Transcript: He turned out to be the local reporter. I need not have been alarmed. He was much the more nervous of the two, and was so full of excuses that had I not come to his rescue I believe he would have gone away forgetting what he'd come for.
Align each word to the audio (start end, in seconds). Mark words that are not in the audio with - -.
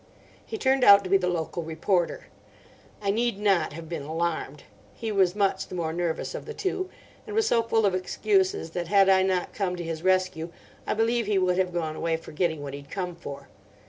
He 0.43 0.57
turned 0.57 0.83
out 0.83 1.03
to 1.03 1.11
be 1.11 1.17
the 1.17 1.27
local 1.29 1.61
reporter. 1.61 2.25
I 3.03 3.11
need 3.11 3.37
not 3.39 3.73
have 3.73 3.87
been 3.87 4.01
alarmed. 4.01 4.63
He 4.95 5.11
was 5.11 5.35
much 5.35 5.67
the 5.67 5.75
more 5.75 5.93
nervous 5.93 6.33
of 6.33 6.45
the 6.45 6.55
two, 6.55 6.89
and 7.27 7.35
was 7.35 7.45
so 7.45 7.61
full 7.61 7.85
of 7.85 7.93
excuses 7.93 8.71
that 8.71 8.87
had 8.87 9.09
I 9.09 9.21
not 9.21 9.53
come 9.53 9.75
to 9.75 9.83
his 9.83 10.01
rescue 10.01 10.51
I 10.87 10.95
believe 10.95 11.27
he 11.27 11.37
would 11.37 11.59
have 11.59 11.71
gone 11.71 11.95
away 11.95 12.17
forgetting 12.17 12.63
what 12.63 12.73
he'd 12.73 12.89
come 12.89 13.13
for. 13.15 13.49